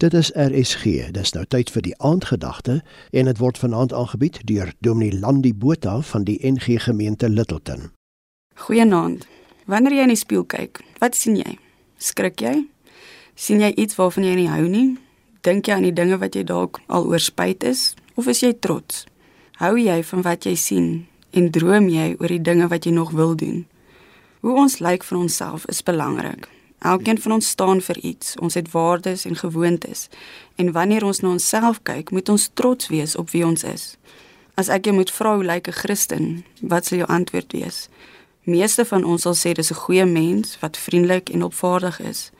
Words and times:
Dit 0.00 0.14
is 0.14 0.30
RSG. 0.32 1.10
Dis 1.12 1.34
nou 1.36 1.42
tyd 1.44 1.68
vir 1.74 1.82
die 1.84 1.92
aandgedagte 2.00 2.78
en 3.12 3.26
dit 3.28 3.38
word 3.38 3.58
vanaand 3.60 3.92
aangebied 3.92 4.38
deur 4.48 4.70
Dominee 4.80 5.18
Landi 5.20 5.50
Botha 5.52 5.98
van 6.00 6.22
die 6.24 6.38
NG 6.40 6.78
Gemeente 6.80 7.28
Littleton. 7.28 7.90
Goeienaand. 8.56 9.26
Wanneer 9.68 9.98
jy 9.98 10.06
in 10.08 10.12
die 10.14 10.16
spieël 10.16 10.46
kyk, 10.48 10.80
wat 11.04 11.18
sien 11.18 11.36
jy? 11.36 11.58
Skrik 12.00 12.40
jy? 12.40 12.54
sien 13.36 13.60
jy 13.60 13.68
iets 13.76 13.98
waarvan 14.00 14.24
jy 14.24 14.38
nie 14.38 14.48
hou 14.48 14.64
nie? 14.72 14.86
Dink 15.44 15.68
jy 15.68 15.76
aan 15.76 15.84
die 15.84 15.92
dinge 15.92 16.16
wat 16.22 16.32
jy 16.36 16.46
dalk 16.48 16.80
al 16.88 17.04
oorspyt 17.12 17.66
is 17.68 17.90
of 18.16 18.30
is 18.32 18.40
jy 18.40 18.54
trots? 18.56 19.04
Hou 19.60 19.74
jy 19.76 19.98
van 20.12 20.24
wat 20.24 20.48
jy 20.48 20.54
sien 20.56 20.88
en 21.36 21.52
droom 21.52 21.90
jy 21.92 22.14
oor 22.16 22.32
die 22.32 22.40
dinge 22.40 22.70
wat 22.72 22.88
jy 22.88 22.94
nog 22.96 23.12
wil 23.20 23.36
doen? 23.36 23.66
Hoe 24.40 24.56
ons 24.64 24.80
lyk 24.80 25.04
vir 25.04 25.20
onsself 25.20 25.68
is 25.68 25.84
belangrik. 25.84 26.48
Elkeen 26.80 27.20
van 27.20 27.32
ons 27.32 27.48
staan 27.48 27.80
vir 27.80 27.98
iets. 27.98 28.36
Ons 28.40 28.54
het 28.54 28.70
waardes 28.70 29.24
en 29.24 29.36
gewoontes. 29.36 30.08
En 30.54 30.72
wanneer 30.72 31.04
ons 31.04 31.20
na 31.20 31.28
onsself 31.28 31.82
kyk, 31.82 32.10
moet 32.10 32.28
ons 32.28 32.50
trots 32.54 32.88
wees 32.88 33.16
op 33.16 33.30
wie 33.30 33.44
ons 33.44 33.64
is. 33.68 33.96
As 34.56 34.68
ek 34.72 34.88
jou 34.88 34.94
moet 34.96 35.12
vra 35.12 35.34
hoe 35.34 35.44
lyk 35.44 35.68
'n 35.68 35.76
Christen, 35.76 36.44
wat 36.60 36.86
sal 36.86 36.98
jou 36.98 37.08
antwoord 37.08 37.52
wees? 37.52 37.88
Meeste 38.44 38.84
van 38.84 39.04
ons 39.04 39.22
sal 39.22 39.34
sê 39.34 39.52
dis 39.52 39.70
'n 39.70 39.82
goeie 39.84 40.06
mens 40.06 40.56
wat 40.60 40.76
vriendelik 40.76 41.28
en 41.28 41.42
opvaardig 41.42 42.00
is. 42.00 42.30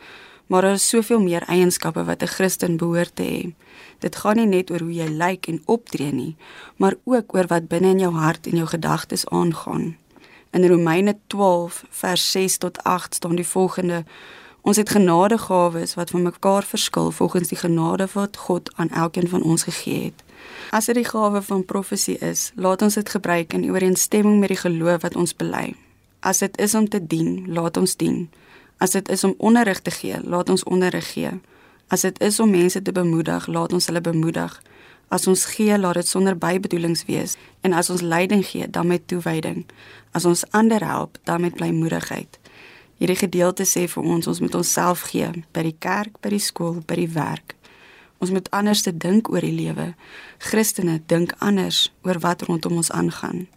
Maar 0.46 0.62
daar 0.62 0.72
is 0.72 0.88
soveel 0.88 1.20
meer 1.20 1.42
eienskappe 1.42 2.04
wat 2.04 2.22
'n 2.22 2.26
Christen 2.26 2.76
behoort 2.76 3.16
te 3.16 3.22
hê. 3.22 3.52
Dit 3.98 4.16
gaan 4.16 4.36
nie 4.36 4.46
net 4.46 4.70
oor 4.70 4.80
hoe 4.80 4.94
jy 4.94 5.08
lyk 5.08 5.46
en 5.46 5.62
optree 5.64 6.12
nie, 6.12 6.36
maar 6.76 6.94
ook 7.04 7.34
oor 7.34 7.46
wat 7.46 7.68
binne 7.68 7.88
in 7.88 7.98
jou 7.98 8.14
hart 8.14 8.46
en 8.46 8.56
jou 8.56 8.66
gedagtes 8.66 9.26
aangaan. 9.26 9.96
In 10.50 10.66
Romeine 10.66 11.16
12 11.26 11.84
vers 11.90 12.30
6 12.30 12.56
tot 12.56 12.82
8 12.84 13.14
staan 13.14 13.36
die 13.36 13.46
volgende: 13.46 14.04
Ons 14.60 14.76
het 14.76 14.90
genadegawes 14.90 15.94
wat 15.94 16.10
van 16.10 16.22
mekaar 16.22 16.62
verskil 16.62 17.10
volgens 17.10 17.48
die 17.48 17.58
genade 17.58 18.08
wat 18.12 18.36
God 18.36 18.70
aan 18.74 18.88
elkeen 18.88 19.28
van 19.28 19.42
ons 19.42 19.62
gegee 19.62 20.04
het. 20.04 20.24
As 20.70 20.84
dit 20.84 20.94
die 20.94 21.04
gawe 21.04 21.42
van 21.42 21.64
profesie 21.64 22.18
is, 22.18 22.50
laat 22.54 22.82
ons 22.82 22.94
dit 22.94 23.08
gebruik 23.08 23.52
in 23.52 23.70
ooreenstemming 23.70 24.40
met 24.40 24.48
die 24.48 24.58
geloof 24.58 25.02
wat 25.02 25.16
ons 25.16 25.36
bely. 25.36 25.74
As 26.20 26.38
dit 26.38 26.58
is 26.58 26.74
om 26.74 26.88
te 26.88 27.06
dien, 27.06 27.44
laat 27.46 27.76
ons 27.76 27.96
dien. 27.96 28.30
As 28.78 28.90
dit 28.90 29.08
is 29.08 29.24
om 29.24 29.34
onderrig 29.38 29.80
te 29.80 29.90
gee, 29.90 30.18
laat 30.24 30.50
ons 30.50 30.64
onderrig 30.64 31.12
gee. 31.12 31.30
As 31.88 32.00
dit 32.00 32.20
is 32.20 32.40
om 32.40 32.50
mense 32.50 32.82
te 32.82 32.92
bemoedig, 32.92 33.46
laat 33.46 33.72
ons 33.72 33.86
hulle 33.86 34.00
bemoedig. 34.00 34.62
As 35.10 35.26
ons 35.26 35.44
gee, 35.50 35.74
laat 35.78 35.98
dit 35.98 36.06
sonder 36.06 36.36
bybedoelings 36.38 37.04
wees 37.08 37.34
en 37.66 37.74
as 37.74 37.90
ons 37.90 38.00
leiding 38.02 38.44
gee, 38.46 38.68
dan 38.70 38.86
met 38.86 39.08
toewyding. 39.10 39.64
As 40.14 40.24
ons 40.24 40.44
ander 40.54 40.84
help, 40.86 41.18
dan 41.26 41.42
met 41.42 41.58
blymoedigheid. 41.58 42.38
Hierdie 43.02 43.18
gedeelte 43.18 43.66
sê 43.66 43.88
vir 43.90 44.06
ons 44.06 44.28
ons 44.30 44.40
moet 44.40 44.54
onsself 44.54 45.08
gee 45.10 45.30
by 45.56 45.64
die 45.66 45.74
kerk, 45.82 46.20
by 46.22 46.30
die 46.30 46.42
skool, 46.42 46.78
by 46.86 47.00
die 47.00 47.10
werk. 47.10 47.56
Ons 48.20 48.30
moet 48.30 48.50
anders 48.54 48.84
te 48.86 48.92
dink 48.92 49.30
oor 49.32 49.42
die 49.42 49.54
lewe. 49.56 49.94
Christene 50.38 51.00
dink 51.10 51.32
anders 51.40 51.88
oor 52.06 52.20
wat 52.22 52.44
rondom 52.46 52.76
ons 52.78 52.92
aangaan. 52.92 53.48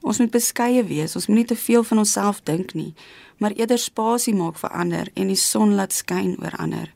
Ons 0.00 0.22
moet 0.22 0.30
beskeie 0.30 0.84
wees. 0.86 1.16
Ons 1.18 1.26
moenie 1.26 1.48
te 1.50 1.58
veel 1.58 1.82
van 1.84 2.04
onsself 2.04 2.40
dink 2.46 2.72
nie, 2.78 2.94
maar 3.42 3.56
eerder 3.58 3.82
spasie 3.82 4.36
maak 4.36 4.56
vir 4.62 4.70
ander 4.70 5.10
en 5.18 5.28
die 5.28 5.40
son 5.40 5.74
laat 5.74 5.92
skyn 5.92 6.36
oor 6.38 6.56
ander. 6.56 6.93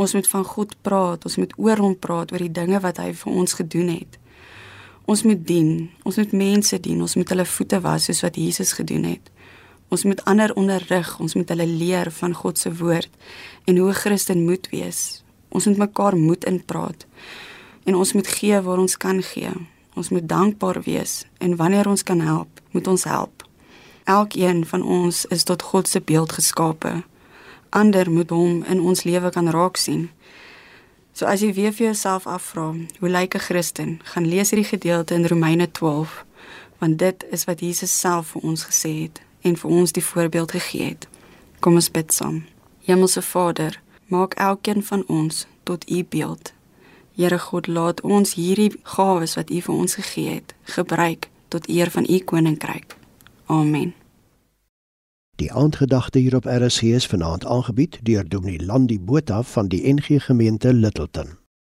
Ons 0.00 0.14
moet 0.16 0.28
van 0.32 0.44
God 0.48 0.70
praat, 0.80 1.24
ons 1.28 1.36
moet 1.36 1.50
oor 1.60 1.80
hom 1.84 1.96
praat 1.98 2.30
oor 2.32 2.40
die 2.40 2.52
dinge 2.56 2.78
wat 2.80 3.00
hy 3.02 3.10
vir 3.12 3.32
ons 3.42 3.52
gedoen 3.58 3.90
het. 3.92 4.16
Ons 5.10 5.26
moet 5.28 5.40
dien, 5.44 5.90
ons 6.08 6.16
moet 6.16 6.32
mense 6.32 6.78
dien, 6.80 7.02
ons 7.04 7.16
moet 7.18 7.32
hulle 7.34 7.44
voete 7.44 7.80
was 7.84 8.06
soos 8.08 8.22
wat 8.24 8.38
Jesus 8.40 8.72
gedoen 8.78 9.04
het. 9.10 9.28
Ons 9.92 10.06
moet 10.08 10.22
ander 10.30 10.54
onderrig, 10.56 11.10
ons 11.20 11.34
moet 11.36 11.52
hulle 11.52 11.66
leer 11.66 12.08
van 12.20 12.36
God 12.38 12.60
se 12.62 12.72
woord 12.80 13.10
en 13.66 13.76
hoe 13.76 13.90
'n 13.90 14.00
Christen 14.02 14.44
moet 14.48 14.70
wees. 14.70 15.22
Ons 15.50 15.66
moet 15.66 15.76
mekaar 15.76 16.16
moed 16.16 16.44
inpraat 16.44 17.06
en 17.84 17.94
ons 17.94 18.12
moet 18.12 18.26
gee 18.26 18.60
waar 18.60 18.78
ons 18.78 18.96
kan 18.96 19.22
gee. 19.22 19.52
Ons 19.94 20.08
moet 20.08 20.28
dankbaar 20.28 20.82
wees 20.82 21.26
en 21.38 21.56
wanneer 21.56 21.88
ons 21.88 22.02
kan 22.02 22.20
help, 22.20 22.60
moet 22.70 22.86
ons 22.86 23.04
help. 23.04 23.44
Elkeen 24.04 24.66
van 24.66 24.82
ons 24.82 25.26
is 25.26 25.42
tot 25.42 25.62
God 25.62 25.88
se 25.88 26.00
beeld 26.00 26.32
geskape 26.32 27.02
ander 27.70 28.10
moet 28.10 28.30
hom 28.30 28.64
in 28.64 28.80
ons 28.80 29.02
lewe 29.02 29.30
kan 29.30 29.50
raak 29.50 29.76
sien. 29.76 30.10
So 31.12 31.26
as 31.26 31.42
jy 31.42 31.52
weer 31.52 31.72
vir 31.72 31.90
jouself 31.90 32.26
afvra, 32.26 32.74
hoe 33.00 33.08
lyk 33.08 33.34
'n 33.34 33.38
Christen? 33.38 34.00
Gaan 34.04 34.28
lees 34.28 34.50
hierdie 34.50 34.68
gedeelte 34.68 35.14
in 35.14 35.26
Romeine 35.26 35.70
12, 35.70 36.24
want 36.78 36.98
dit 36.98 37.24
is 37.30 37.44
wat 37.44 37.60
Jesus 37.60 38.00
self 38.00 38.26
vir 38.26 38.42
ons 38.42 38.64
gesê 38.64 39.02
het 39.02 39.20
en 39.40 39.56
vir 39.56 39.70
ons 39.70 39.92
die 39.92 40.04
voorbeeld 40.04 40.50
gegee 40.50 40.88
het. 40.88 41.08
Kom 41.60 41.74
ons 41.74 41.90
bid 41.90 42.12
saam. 42.12 42.44
Hemelse 42.84 43.22
Vader, 43.22 43.80
maak 44.06 44.34
elkeen 44.34 44.82
van 44.82 45.04
ons 45.06 45.46
tot 45.62 45.90
U 45.90 46.04
beeld. 46.04 46.52
Here 47.14 47.38
God, 47.38 47.66
laat 47.66 48.00
ons 48.00 48.34
hierdie 48.34 48.72
gawes 48.82 49.34
wat 49.34 49.50
U 49.50 49.60
vir 49.60 49.74
ons 49.74 49.94
gegee 49.94 50.34
het, 50.34 50.54
gebruik 50.62 51.28
tot 51.48 51.68
eer 51.68 51.90
van 51.90 52.06
U 52.08 52.18
koninkryk. 52.18 52.96
Amen. 53.46 53.99
Die 55.40 55.52
aandgedagte 55.52 56.18
hier 56.18 56.36
op 56.36 56.44
RSG 56.44 56.82
is 56.82 57.06
vanaand 57.06 57.46
aangebied 57.46 57.98
deur 58.02 58.28
Dominee 58.28 58.64
Landi 58.66 58.98
Botha 59.00 59.42
van 59.42 59.68
die 59.68 59.92
NG 59.92 60.24
Gemeente 60.24 60.74
Littleton. 60.74 61.38